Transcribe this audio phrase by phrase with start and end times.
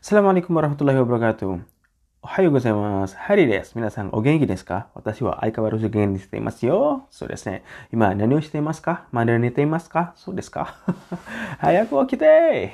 [0.00, 1.60] Assalamualaikum warahmatullahi wabarakatuh.
[2.24, 3.20] Ohayo gozaimasu.
[3.20, 3.76] Hari desu.
[3.76, 4.88] Minasan, o genki desu ka?
[4.96, 6.78] Watashi wa aikawaru genki shite imasu yo.
[7.12, 7.60] So desu ne.
[7.92, 9.04] Ima, nani o shite imasu ka?
[9.12, 10.16] Mada nete imasu ka?
[10.16, 10.72] So desu ka?
[11.60, 12.72] Hayaku okite!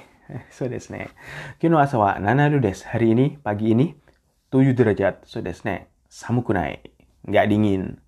[0.54, 1.11] So desu ne.
[1.59, 2.86] Kyo no asa wa nanaru desu.
[2.95, 3.90] Hari ini, pagi ini,
[4.54, 5.27] 7 derajat.
[5.27, 5.90] So desu ne.
[6.06, 6.79] Samuku nai.
[7.27, 7.98] Nggak dingin.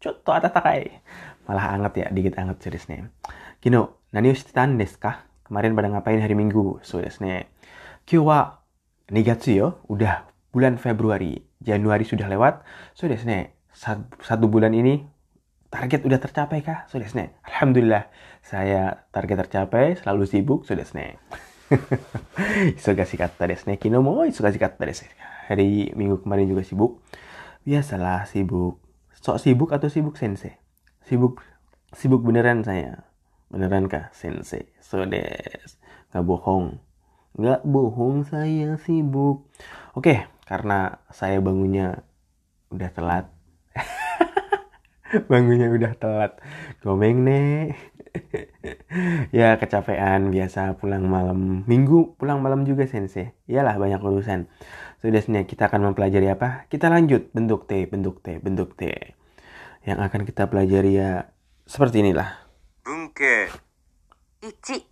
[0.00, 0.88] Chotto atatakai.
[1.44, 3.12] Malah anget ya, dikit anget ne.
[3.60, 4.96] Kino, nani o shite tan desu?
[5.44, 6.80] Kemarin pada ngapain hari Minggu?
[6.80, 7.52] So desu ne.
[8.08, 8.61] Kyo wa Nigatsu
[9.60, 10.24] yo, udah
[10.56, 11.36] bulan Februari.
[11.60, 12.64] Januari sudah lewat.
[12.96, 13.60] So desne,
[14.24, 15.04] satu bulan ini
[15.68, 16.88] target udah tercapai kah?
[16.88, 17.36] So desne.
[17.44, 18.08] Alhamdulillah,
[18.40, 20.64] saya target tercapai, selalu sibuk.
[20.64, 21.20] So desne.
[23.20, 23.76] kata desne.
[23.76, 25.12] Kino mo kata desne.
[25.52, 27.04] Hari minggu kemarin juga sibuk.
[27.68, 28.80] Biasalah sibuk.
[29.20, 30.56] Sok sibuk atau sibuk sensei?
[31.04, 31.44] Sibuk
[31.92, 33.04] sibuk beneran saya.
[33.52, 34.72] Beneran kah sensei?
[34.80, 35.76] So des.
[36.16, 36.80] Nggak bohong.
[37.32, 39.48] Nggak bohong saya sibuk.
[39.96, 42.04] Oke, karena saya bangunnya
[42.68, 43.26] udah telat.
[45.30, 46.32] bangunnya udah telat.
[46.84, 47.72] Gomeng nih.
[49.36, 51.64] ya kecapean biasa pulang malam.
[51.64, 53.32] Minggu pulang malam juga sensei.
[53.48, 54.52] Iyalah banyak urusan.
[55.00, 56.68] Sudah so, kita akan mempelajari apa?
[56.68, 58.86] Kita lanjut bentuk T, bentuk T, bentuk T.
[59.82, 61.32] Yang akan kita pelajari ya
[61.66, 62.28] seperti inilah.
[62.86, 63.50] Bunke.
[64.44, 64.91] Ichi.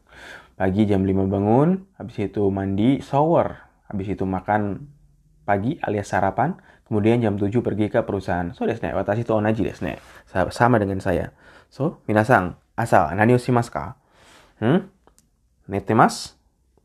[0.61, 4.85] Pagi jam 5 bangun, habis itu mandi, shower, habis itu makan
[5.41, 6.53] pagi alias sarapan,
[6.85, 8.53] kemudian jam 7 pergi ke perusahaan.
[8.53, 9.97] So desu ne, watashi to onaji desu ne.
[10.29, 11.33] Sama dengan saya.
[11.73, 13.97] So, minasang, asal nani shimasu ka?
[14.61, 14.85] Hmm?
[15.65, 16.37] Nete mas?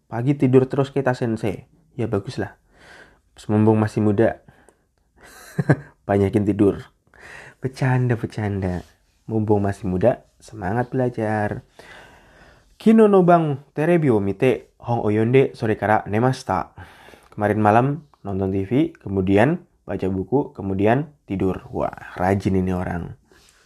[0.08, 1.68] Pagi tidur terus kita sensei.
[2.00, 2.56] Ya baguslah.
[3.44, 4.40] Mumpung masih muda.
[6.08, 6.80] Banyakin tidur.
[7.60, 8.80] Bercanda, bercanda.
[9.28, 11.60] Mumpung masih muda, semangat belajar.
[12.86, 16.70] Kino no bang terebi o mite hong oyonde sore kara nemasta.
[17.34, 21.66] Kemarin malam nonton TV, kemudian baca buku, kemudian tidur.
[21.74, 23.18] Wah, rajin ini orang.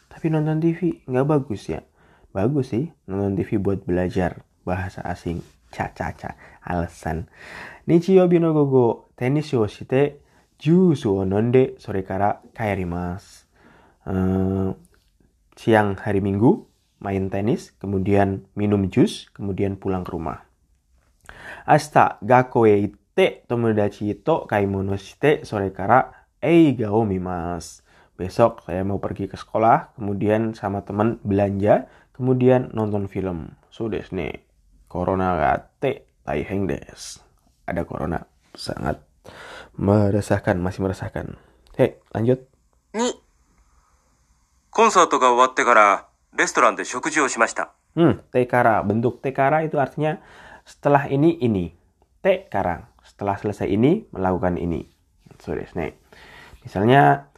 [0.08, 1.84] Tapi nonton TV nggak bagus ya.
[2.32, 5.44] Bagus sih nonton TV buat belajar bahasa asing.
[5.69, 7.28] Ca-ca-ca, alasan.
[7.92, 10.25] Nichiyobi no gogo tenis yo shite
[10.56, 13.44] juice o nonde sore kara kaerimasu.
[14.08, 14.72] Uh,
[15.60, 16.69] siang hari Minggu
[17.00, 20.47] main tenis, kemudian minum jus, kemudian pulang ke rumah.
[21.66, 27.84] Asta gakko e itte tomodachi to kaimono shite sore kara eiga o mimasu.
[28.16, 33.59] Besok saya mau pergi ke sekolah, kemudian sama teman belanja, kemudian nonton film.
[33.68, 34.47] So desu ne.
[34.88, 37.19] Corona gate taiheng des.
[37.68, 38.24] Ada corona
[38.56, 39.03] sangat
[39.75, 41.36] meresahkan, masih meresahkan.
[41.75, 42.47] Hei, lanjut.
[42.96, 43.25] Ni.
[44.75, 46.06] コンサートが終わってから
[46.40, 47.74] レストランで食事をしました。
[47.96, 48.84] Hmm, tekara.
[48.84, 50.19] Bentuk tekara itu artinya
[50.68, 51.72] setelah ini, ini.
[52.19, 52.91] Tekara.
[53.03, 54.84] Setelah selesai ini, melakukan ini.
[55.40, 55.96] So desu ne.
[56.63, 57.31] Misalnya,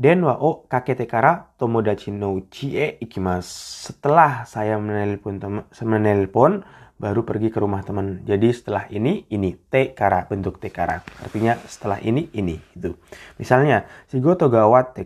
[0.00, 3.92] Den wa o kakete kara tomodachi no uchi e ikimasu.
[3.92, 5.36] Setelah saya menelpon
[5.84, 6.64] menelpon
[6.96, 8.24] baru pergi ke rumah teman.
[8.24, 11.04] Jadi setelah ini ini te kara bentuk te kara.
[11.20, 12.96] Artinya setelah ini ini itu.
[13.36, 15.04] Misalnya shigoto gawat te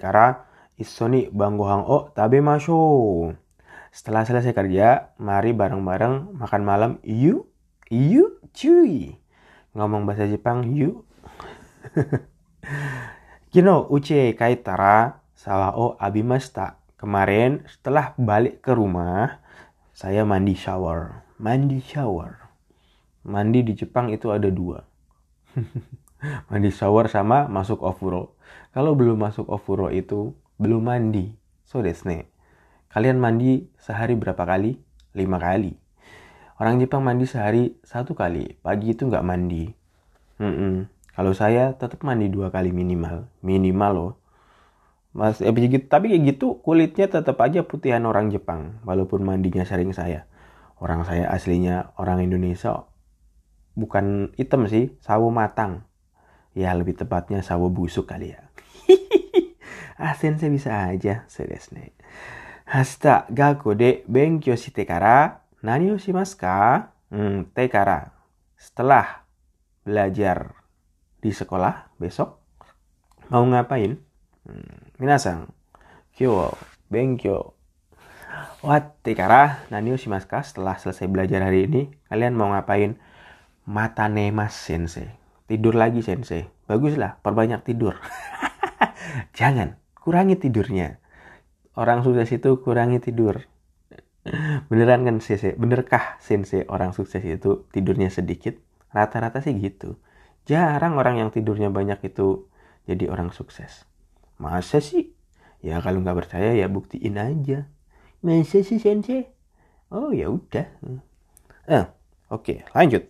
[0.79, 2.79] Isoni banggohang o tabe masho.
[3.91, 7.51] Setelah selesai kerja, mari bareng-bareng makan malam yuk.
[7.91, 9.19] Yuk cuy.
[9.75, 11.03] Ngomong bahasa Jepang yuk.
[13.51, 16.79] Kino uche kaitara sawa o abimasta.
[16.95, 19.43] Kemarin setelah balik ke rumah,
[19.91, 21.27] saya mandi shower.
[21.43, 22.39] Mandi shower.
[23.27, 24.79] Mandi di Jepang itu ada dua.
[26.51, 28.39] mandi shower sama masuk ofuro.
[28.71, 31.31] Kalau belum masuk ofuro itu belum mandi.
[31.63, 32.27] So desne.
[32.91, 34.75] Kalian mandi sehari berapa kali?
[35.15, 35.73] Lima kali.
[36.59, 38.59] Orang Jepang mandi sehari satu kali.
[38.59, 39.71] Pagi itu nggak mandi.
[40.43, 40.73] Mm -mm.
[41.15, 43.31] Kalau saya tetap mandi dua kali minimal.
[43.39, 44.11] Minimal loh.
[45.15, 48.83] Mas, eh, begitu, tapi kayak gitu kulitnya tetap aja putihan orang Jepang.
[48.83, 50.27] Walaupun mandinya sering saya.
[50.75, 52.87] Orang saya aslinya orang Indonesia.
[53.79, 55.87] Bukan hitam sih, sawo matang.
[56.51, 58.48] Ya lebih tepatnya sawo busuk kali ya.
[59.99, 61.27] Ah, sensei bisa aja.
[61.27, 61.91] Sedesne.
[62.63, 66.93] Hasta gakko de benkyou shite kara nani o shimasu ka?
[67.11, 68.15] Hmm, te kara.
[68.55, 69.27] Setelah
[69.83, 70.55] belajar
[71.19, 72.39] di sekolah besok
[73.27, 73.99] mau ngapain?
[74.47, 75.51] Hmm, minasang,
[76.15, 76.55] kyo,
[76.87, 77.59] benkyo.
[78.63, 80.39] Watte kara nani shimasu ka?
[80.39, 82.95] Setelah selesai belajar hari ini, kalian mau ngapain?
[83.67, 85.11] Mata nemas sensei.
[85.49, 86.47] Tidur lagi sensei.
[86.69, 87.97] Baguslah, perbanyak tidur.
[89.37, 90.99] Jangan, kurangi tidurnya.
[91.75, 93.47] Orang sukses itu kurangi tidur.
[94.67, 98.59] Beneran kan sensei benerkah sensei orang sukses itu tidurnya sedikit?
[98.91, 99.95] Rata-rata sih gitu.
[100.43, 102.49] Jarang orang yang tidurnya banyak itu
[102.83, 103.85] jadi orang sukses.
[104.41, 105.15] Masa sih?
[105.63, 107.67] Ya kalau nggak percaya ya buktiin aja.
[108.19, 109.29] Masa sih sensei
[109.93, 110.67] oh ya udah.
[111.69, 111.85] Eh
[112.27, 113.07] oke okay, lanjut.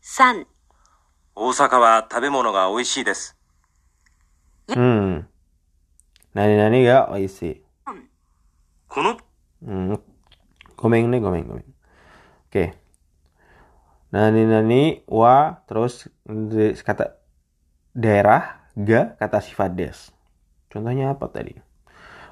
[0.00, 0.44] San.
[1.36, 3.32] Osaka wa tabemono ga oishii desu.
[4.70, 5.26] Hmm.
[6.33, 7.95] べ物が美味しいです Hmm.
[7.95, 7.95] Nani nani ga oishi.
[8.89, 9.17] この
[9.65, 9.99] Hmm.
[10.75, 11.67] Gomeng nih gomeng gomeng.
[12.51, 12.75] Oke.
[14.11, 17.15] Nani nani wa terus di- kata
[17.95, 20.11] daerah ga kata sifat des.
[20.71, 21.55] Contohnya apa tadi?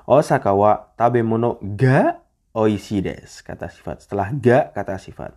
[0.03, 2.19] Osaka wa tabemono ga
[2.51, 3.39] oishi des.
[3.41, 4.03] Kata sifat.
[4.03, 5.31] Setelah ga kata sifat.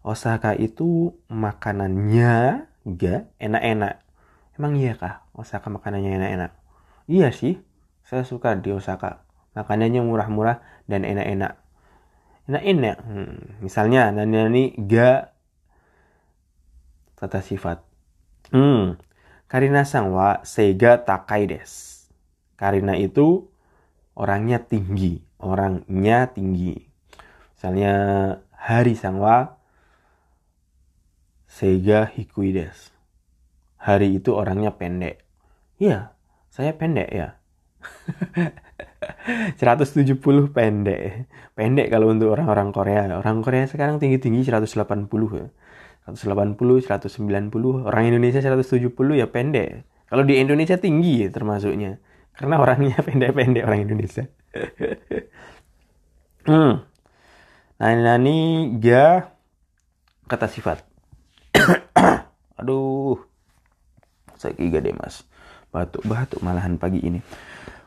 [0.00, 4.00] Osaka itu makanannya ga enak-enak.
[4.56, 6.52] Emang iya kah Osaka makanannya enak-enak?
[7.06, 7.60] Iya sih.
[8.03, 9.23] Saya suka di Osaka.
[9.55, 10.59] Makanannya murah-murah
[10.89, 11.55] dan enak-enak.
[12.51, 12.97] Enak-enak.
[13.03, 13.39] Hmm.
[13.63, 15.31] Misalnya nani-nani ga
[17.15, 17.79] kata sifat.
[18.51, 18.99] Hmm.
[19.47, 22.03] Karina-san wa seiga takai des.
[22.59, 23.47] Karina itu
[24.17, 25.23] orangnya tinggi.
[25.39, 26.75] Orangnya tinggi.
[27.55, 27.93] Misalnya
[28.63, 29.59] Hari sang wa
[31.51, 32.95] seiga hikui des.
[33.75, 35.19] Hari itu orangnya pendek.
[35.75, 36.15] Iya,
[36.47, 37.35] saya pendek ya.
[39.59, 40.19] 170
[40.51, 41.27] pendek.
[41.53, 43.01] Pendek kalau untuk orang-orang Korea.
[43.13, 45.07] Orang Korea sekarang tinggi-tinggi 180
[45.37, 45.47] ya.
[46.09, 47.87] 180, 190.
[47.87, 49.87] Orang Indonesia 170 ya pendek.
[50.09, 51.97] Kalau di Indonesia tinggi ya termasuknya.
[52.35, 54.27] Karena orangnya pendek-pendek orang Indonesia.
[56.49, 56.73] hmm.
[57.79, 58.37] Nani nani
[58.79, 59.31] ga
[60.27, 60.83] kata sifat.
[62.59, 63.17] Aduh.
[64.43, 65.23] Gak deh mas.
[65.71, 67.23] Batuk-batuk malahan pagi ini.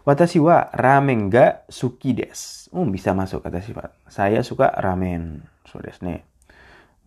[0.07, 2.71] Watashi wa ramen ga suki des.
[2.71, 3.91] Oh, bisa masuk kata sifat.
[4.07, 5.43] Saya suka ramen.
[5.67, 6.23] So desu ne.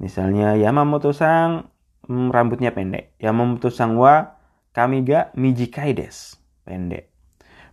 [0.04, 1.72] Misalnya Yamamoto-sang
[2.12, 3.16] hmm, rambutnya pendek.
[3.24, 4.36] Yamamoto-sang wa
[4.75, 6.36] kami ga mijikai des.
[6.68, 7.07] Pendek.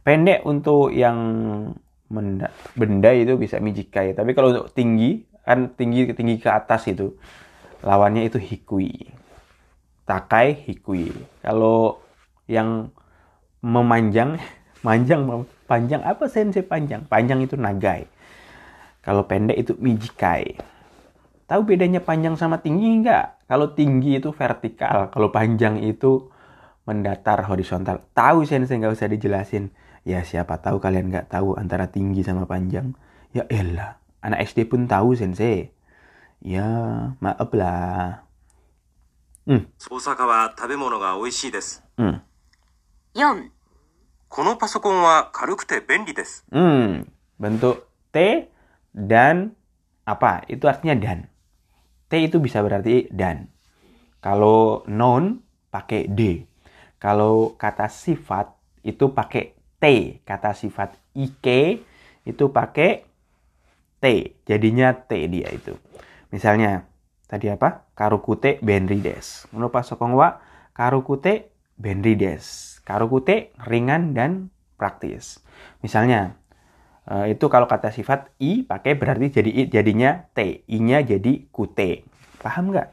[0.06, 1.18] Pendek untuk yang
[2.06, 4.14] menda- benda itu bisa mijikai.
[4.14, 7.18] Tapi kalau untuk tinggi, kan tinggi tinggi ke atas itu
[7.82, 9.10] lawannya itu hikui.
[10.06, 11.10] Takai hikui.
[11.42, 11.98] Kalau
[12.46, 12.94] yang
[13.58, 14.38] memanjang
[14.81, 15.23] manjang
[15.69, 18.09] panjang apa sensei panjang panjang itu nagai
[19.05, 20.57] kalau pendek itu mijikai
[21.45, 26.29] tahu bedanya panjang sama tinggi nggak kalau tinggi itu vertikal kalau panjang itu
[26.85, 29.69] mendatar horizontal tahu sensei nggak usah dijelasin
[30.01, 32.97] ya siapa tahu kalian nggak tahu antara tinggi sama panjang
[33.37, 35.69] ya elah anak SD pun tahu sensei
[36.41, 36.65] ya
[37.21, 38.25] maaf lah
[39.51, 39.57] 大
[39.99, 41.83] 阪は食べ物が美味しいです。
[41.97, 42.21] hmm.
[43.15, 43.51] 4、
[44.31, 46.45] このパソコンは軽くて便利です。
[46.51, 47.05] Hmm,
[47.37, 47.83] bentuk
[48.13, 48.47] T
[48.95, 49.55] dan
[50.05, 50.47] apa?
[50.47, 51.27] Itu artinya dan.
[52.07, 53.51] T itu bisa berarti dan.
[54.23, 56.47] Kalau noun pakai D.
[56.95, 58.55] Kalau kata sifat
[58.87, 59.83] itu pakai T.
[60.23, 61.83] Kata sifat Ike
[62.23, 63.03] itu pakai
[63.99, 64.05] T.
[64.47, 65.75] Jadinya T dia itu.
[66.31, 66.87] Misalnya
[67.27, 67.89] tadi apa?
[67.95, 69.49] Karukute benri des.
[69.51, 70.39] Menurut Sokong wa
[70.71, 72.15] karukute benri
[72.86, 72.92] des.
[72.94, 75.42] Karukute ringan dan praktis.
[75.82, 76.38] Misalnya
[77.10, 82.06] eh, itu kalau kata sifat i pakai berarti jadi i jadinya t, i-nya jadi kute.
[82.38, 82.88] Paham nggak?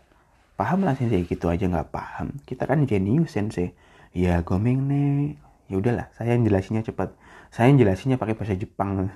[0.57, 2.33] Paham lah sensei gitu aja nggak paham.
[2.49, 3.77] Kita kan jenius sensei.
[4.13, 5.37] Ya gomeng nih.
[5.69, 7.13] Ya udahlah, saya yang jelasinnya cepat.
[7.49, 9.09] Saya yang jelasinnya pakai bahasa Jepang.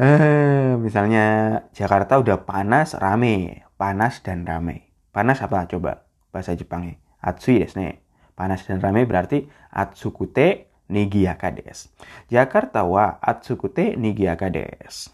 [0.00, 3.68] Eh, misalnya Jakarta udah panas, rame.
[3.76, 4.88] Panas dan rame.
[5.12, 6.96] Panas apa coba bahasa Jepangnya?
[7.20, 7.84] Atsui desu.
[8.40, 11.92] Panas dan rame berarti atsukute nigiyaka desu.
[12.32, 15.12] Jakarta wa atsukute nigiyaka desu.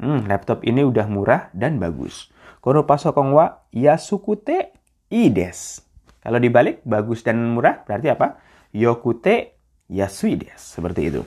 [0.00, 2.32] Hmm, laptop ini udah murah dan bagus.
[2.64, 4.72] Kono pasokong wa yasukute
[5.12, 5.84] i desu.
[6.24, 8.40] Kalau dibalik bagus dan murah berarti apa?
[8.72, 9.52] Yokute
[9.92, 10.80] yasui desu.
[10.80, 11.22] Seperti itu.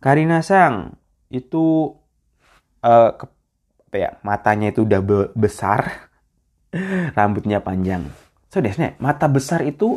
[0.00, 0.96] Karina Sang
[1.28, 1.92] itu
[2.80, 3.30] eh, ke-
[3.92, 6.08] apa ya matanya itu udah be- besar,
[7.18, 8.08] rambutnya panjang.
[8.52, 9.96] So desne, mata besar itu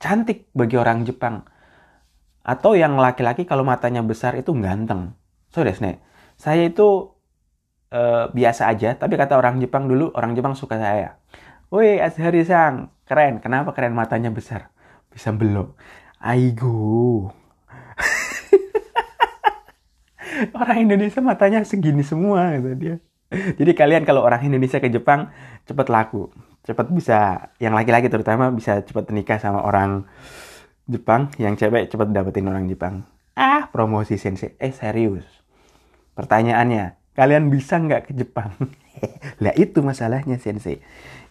[0.00, 1.44] cantik bagi orang Jepang.
[2.40, 5.12] Atau yang laki-laki kalau matanya besar itu ganteng.
[5.52, 6.00] So desne,
[6.40, 7.12] saya itu
[7.92, 11.20] eh, biasa aja, tapi kata orang Jepang dulu, orang Jepang suka saya.
[11.68, 13.44] Woi Azhari Sang, keren.
[13.44, 14.72] Kenapa keren matanya besar?
[15.12, 15.76] Bisa belok.
[16.24, 17.28] Aigo.
[20.56, 22.96] orang Indonesia matanya segini semua gitu dia.
[23.30, 25.30] Jadi kalian kalau orang Indonesia ke Jepang
[25.68, 26.32] cepet laku,
[26.66, 30.04] cepet bisa yang laki-laki terutama bisa cepet nikah sama orang
[30.90, 33.06] Jepang, yang cewek cepet dapetin orang Jepang.
[33.38, 34.58] Ah, promosi sensei.
[34.58, 35.22] Eh serius.
[36.18, 38.50] Pertanyaannya, kalian bisa nggak ke Jepang?
[39.44, 40.82] lah itu masalahnya sensei.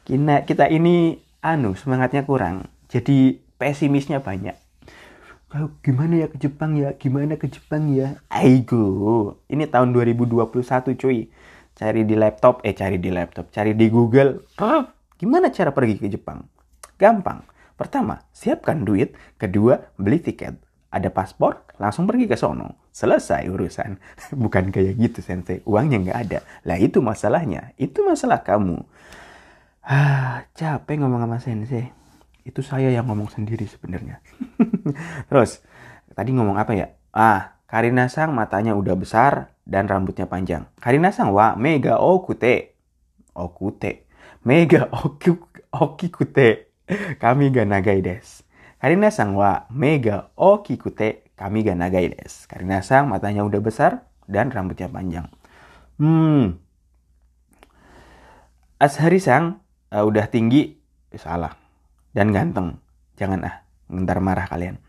[0.08, 2.72] Kita, kita ini anu semangatnya kurang.
[2.88, 4.56] Jadi pesimisnya banyak
[5.50, 10.46] kalau gimana ya ke Jepang ya gimana ke Jepang ya aigo ini tahun 2021
[10.94, 11.28] cuy
[11.74, 14.46] cari di laptop eh cari di laptop cari di Google
[15.20, 16.48] gimana cara pergi ke Jepang?
[16.96, 17.44] Gampang.
[17.76, 19.14] Pertama siapkan duit.
[19.36, 20.56] Kedua beli tiket.
[20.90, 22.90] Ada paspor langsung pergi ke sono.
[22.90, 24.00] Selesai urusan.
[24.42, 25.60] Bukan kayak gitu sensei.
[25.68, 26.40] Uangnya nggak ada.
[26.64, 27.76] Lah itu masalahnya.
[27.76, 28.80] Itu masalah kamu.
[29.84, 31.92] Ah capek ngomong sama sensei.
[32.42, 34.24] Itu saya yang ngomong sendiri sebenarnya.
[35.30, 35.62] Terus
[36.18, 36.90] tadi ngomong apa ya?
[37.14, 40.66] Ah, Karina Sang matanya udah besar dan rambutnya panjang.
[40.82, 42.74] Karina Sang wa mega okute.
[43.38, 44.09] Okute.
[44.44, 45.36] Mega oku
[45.74, 46.72] okikute.
[47.22, 48.42] Kami ga nagai des.
[48.80, 51.28] Karina Sang wa mega okikute.
[51.36, 52.48] Kami ga nagai des.
[52.48, 55.28] Karina Sang matanya udah besar dan rambutnya panjang.
[56.00, 56.58] Hmm.
[58.80, 59.60] Ashari Sang
[59.92, 60.80] uh, udah tinggi.
[61.18, 61.54] Salah
[62.14, 62.78] dan ganteng.
[63.18, 63.56] Jangan ah,
[63.90, 64.80] ntar marah kalian.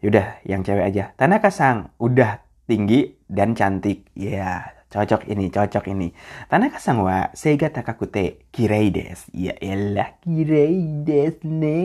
[0.00, 1.12] Yaudah, yang cewek aja.
[1.16, 4.08] Tanaka Sang, udah tinggi dan cantik.
[4.16, 4.60] Ya, yeah,
[4.90, 6.10] cocok ini, cocok ini.
[6.50, 9.30] Tanaka Sang wa seiga takakute kirei des.
[9.32, 11.80] Ya elah, kirei des ne.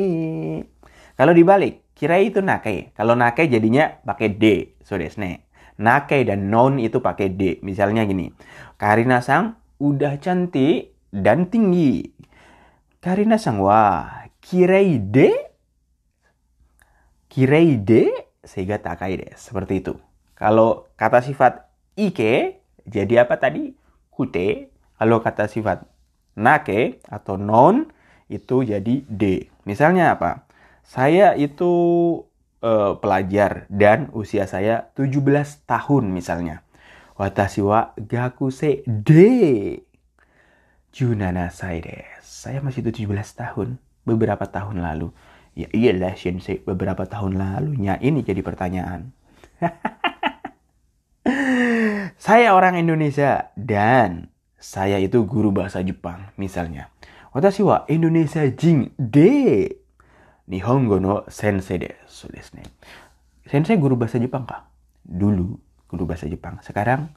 [1.16, 2.92] Kalau dibalik, kirei itu nake.
[2.98, 5.46] Kalau nake jadinya pakai D, so des ne.
[5.78, 7.62] Nake dan non itu pakai D.
[7.62, 8.34] Misalnya gini,
[8.76, 12.10] Karina Sang udah cantik dan tinggi.
[13.00, 15.34] Karina Sang wa kireide
[17.34, 18.14] kireide
[18.46, 19.98] sehingga takai seperti itu
[20.38, 21.66] kalau kata sifat
[21.98, 23.74] ike jadi apa tadi?
[24.14, 25.84] Kute kalau kata sifat
[26.40, 27.92] nake atau non
[28.32, 30.46] itu jadi d misalnya apa?
[30.86, 31.74] Saya itu
[32.62, 36.62] uh, pelajar dan usia saya 17 tahun misalnya.
[37.18, 39.82] Watashi wa gakuse de.
[40.96, 41.84] Junana sai
[42.24, 45.10] saya masih 17 tahun beberapa tahun lalu.
[45.56, 47.98] Ya iyalah Sensei, beberapa tahun lalunya.
[47.98, 49.10] Ini jadi pertanyaan.
[52.26, 56.90] saya orang Indonesia dan saya itu guru bahasa Jepang misalnya.
[57.38, 59.70] Watashi wa Indonesia jing de
[60.50, 62.58] Nihongo no sensei desu desu
[63.46, 64.66] Sensei guru bahasa Jepang kah?
[65.06, 66.58] Dulu guru bahasa Jepang.
[66.66, 67.14] Sekarang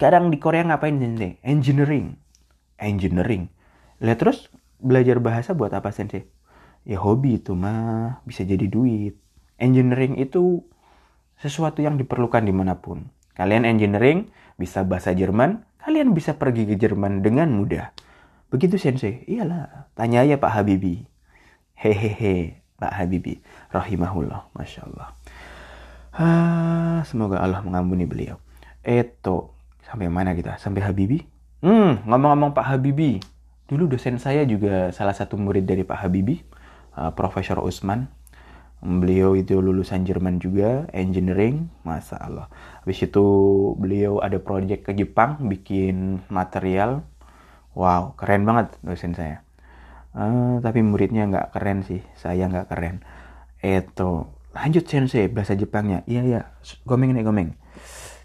[0.00, 1.36] kadang di Korea ngapain sensei?
[1.44, 2.16] Engineering.
[2.80, 3.52] Engineering.
[4.00, 4.48] Lihat terus
[4.80, 6.24] belajar bahasa buat apa sensei?
[6.88, 9.12] Ya hobi itu mah bisa jadi duit.
[9.60, 10.64] Engineering itu
[11.36, 13.17] sesuatu yang diperlukan di mana pun.
[13.38, 14.28] Kalian engineering
[14.58, 17.94] bisa bahasa Jerman, kalian bisa pergi ke Jerman dengan mudah.
[18.50, 19.22] Begitu sensei?
[19.30, 21.06] Iyalah, tanya aja Pak Habibi.
[21.78, 23.38] Hehehe, Pak Habibi.
[23.70, 25.08] Rahimahullah, Masya Allah.
[26.18, 28.42] Ah, semoga Allah mengampuni beliau.
[28.82, 29.54] Eto,
[29.86, 30.58] sampai mana kita?
[30.58, 31.22] Sampai Habibi?
[31.62, 33.22] Hmm, ngomong-ngomong Pak Habibi,
[33.68, 36.40] Dulu dosen saya juga salah satu murid dari Pak Habibie,
[36.96, 38.08] uh, Profesor Usman.
[38.78, 42.46] Beliau itu lulusan Jerman juga, engineering, masa Allah.
[42.86, 43.26] Habis itu
[43.74, 47.02] beliau ada project ke Jepang, bikin material.
[47.74, 49.42] Wow, keren banget dosen saya.
[50.14, 53.02] Uh, tapi muridnya nggak keren sih, saya nggak keren.
[53.58, 56.06] Eto, lanjut sensei bahasa Jepangnya.
[56.06, 56.40] Iya iya,
[56.86, 57.58] gomeng nih gomeng.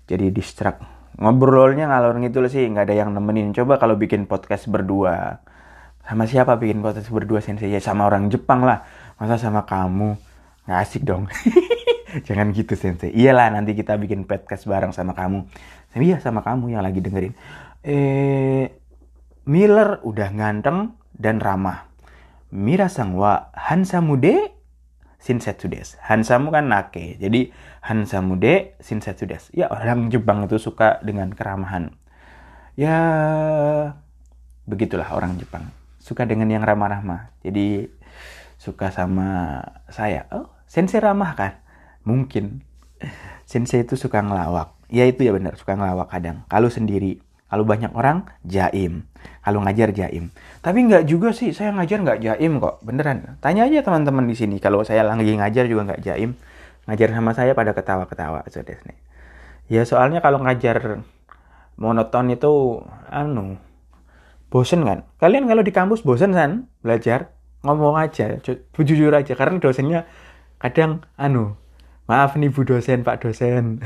[0.06, 5.46] Jadi distract ngobrolnya ngalor ngidul sih nggak ada yang nemenin coba kalau bikin podcast berdua
[6.04, 8.82] sama siapa bikin podcast berdua sensei ya sama orang Jepang lah
[9.22, 10.18] masa sama kamu
[10.68, 11.28] nggak asik dong
[12.28, 15.46] jangan gitu sensei iyalah nanti kita bikin podcast bareng sama kamu
[16.00, 17.34] iya sama kamu yang lagi dengerin
[17.84, 18.72] eh
[19.44, 21.92] Miller udah ganteng dan ramah
[22.54, 24.54] Mira sang wa hansamude
[25.18, 25.98] Shinsetsu des.
[26.06, 27.18] Hansamu kan nake.
[27.18, 27.50] Jadi
[27.82, 29.50] Hansamu de Shinsetsu des.
[29.58, 31.98] Ya orang Jepang itu suka dengan keramahan.
[32.78, 32.98] Ya
[34.70, 35.66] begitulah orang Jepang.
[35.98, 37.34] Suka dengan yang ramah-ramah.
[37.42, 37.90] Jadi
[38.62, 40.30] suka sama saya.
[40.30, 41.62] Oh, sensei ramah kan?
[42.02, 42.66] Mungkin.
[43.46, 44.74] Sensei itu suka ngelawak.
[44.90, 46.42] Ya itu ya benar, suka ngelawak kadang.
[46.50, 49.06] Kalau sendiri kalau banyak orang, jaim.
[49.46, 50.34] Kalau ngajar, jaim.
[50.66, 52.82] Tapi nggak juga sih, saya ngajar nggak jaim kok.
[52.82, 53.38] Beneran.
[53.46, 54.58] Tanya aja teman-teman di sini.
[54.58, 56.34] Kalau saya lagi ngajar juga nggak jaim.
[56.90, 58.42] Ngajar sama saya pada ketawa-ketawa.
[59.70, 61.06] Ya soalnya kalau ngajar
[61.78, 62.82] monoton itu,
[63.14, 63.62] anu,
[64.54, 67.34] bosen kan kalian kalau di kampus bosen kan belajar
[67.66, 70.06] ngomong aja ju- jujur aja karena dosennya
[70.64, 71.60] kadang anu
[72.08, 73.84] maaf nih bu dosen pak dosen.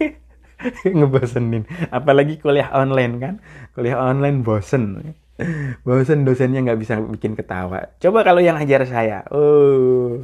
[0.84, 1.64] Ngebosenin.
[1.88, 3.34] Apalagi kuliah online kan?
[3.72, 5.16] Kuliah online bosen.
[5.80, 7.96] Bosen dosennya nggak bisa bikin ketawa.
[7.96, 9.24] Coba kalau yang ajar saya.
[9.32, 10.20] Oh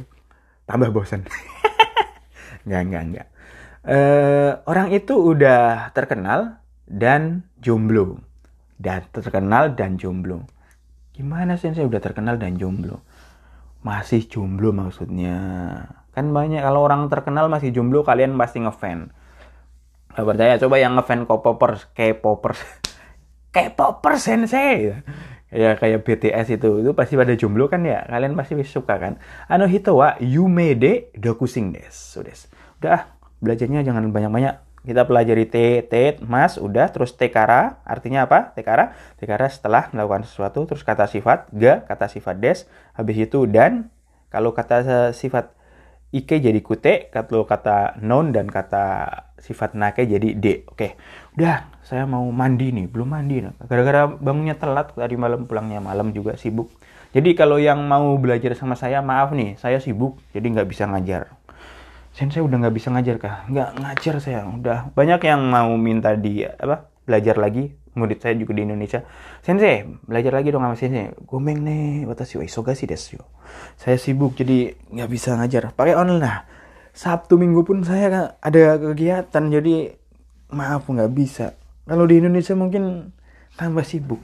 [0.69, 1.25] tambah bosen.
[2.67, 3.27] Nggak nggak nggak.
[3.87, 8.19] Eh, orang itu udah terkenal dan jomblo.
[8.75, 10.43] Dan terkenal dan jomblo.
[11.15, 12.99] Gimana sih saya udah terkenal dan jomblo
[13.87, 15.39] masih jomblo maksudnya.
[16.11, 19.15] Kan banyak kalau orang terkenal masih jomblo kalian pasti ngefan.
[20.11, 22.59] Gak percaya coba yang ngefan K-popers K-popers.
[23.55, 24.91] K-popers sensei
[25.47, 26.83] ya kayak BTS itu.
[26.83, 28.03] Itu pasti pada jomblo kan ya?
[28.03, 29.23] Kalian pasti suka kan?
[29.47, 33.09] Ano hito wa yume de dokusing desu des udah
[33.41, 38.53] belajarnya jangan banyak-banyak kita pelajari T, T, mas, udah, terus tekara, artinya apa?
[38.53, 43.89] Tekara, tekara setelah melakukan sesuatu, terus kata sifat, ga, kata sifat des, habis itu dan,
[44.27, 45.55] kalau kata sifat
[46.11, 49.07] ike jadi kute, kalau kata non dan kata
[49.37, 50.63] sifat nake jadi d.
[50.71, 50.95] Oke,
[51.35, 53.43] udah, saya mau mandi nih, belum mandi.
[53.67, 56.71] Gara-gara bangunnya telat, tadi malam pulangnya malam juga sibuk.
[57.15, 61.36] Jadi kalau yang mau belajar sama saya, maaf nih, saya sibuk, jadi nggak bisa ngajar.
[62.17, 63.45] Sensei udah nggak bisa ngajar kah?
[63.45, 64.41] Nggak ngajar saya.
[64.49, 67.77] Udah banyak yang mau minta di apa belajar lagi.
[67.93, 69.05] Murid saya juga di Indonesia.
[69.45, 71.13] Sensei, belajar lagi dong sama sensei.
[71.29, 73.21] Gomeng nih, watashi wa isogashi desu.
[73.77, 75.73] Saya sibuk jadi nggak bisa ngajar.
[75.77, 76.37] Pakai online lah.
[76.97, 79.93] Sabtu Minggu pun saya ada kegiatan jadi
[80.49, 81.53] maaf nggak bisa.
[81.85, 83.13] Kalau di Indonesia mungkin
[83.57, 84.21] tambah sibuk.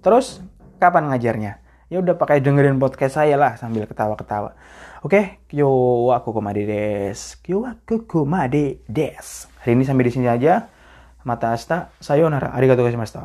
[0.00, 0.40] Terus
[0.80, 1.63] kapan ngajarnya?
[1.94, 4.58] Ya udah pakai dengerin podcast saya lah sambil ketawa-ketawa.
[5.06, 5.70] Oke, kyo
[6.10, 7.38] wa kokomade des.
[7.38, 9.46] Kyo wa kokomade des.
[9.62, 10.66] Hari ini sampai di sini aja.
[11.22, 12.50] Mata asta, sayonara.
[12.50, 13.22] Arigatou gozaimashita.